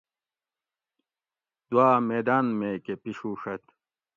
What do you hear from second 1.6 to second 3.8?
دواۤ میدان میکہ پشوڛت